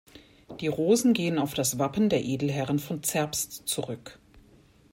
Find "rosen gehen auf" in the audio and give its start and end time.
0.67-1.53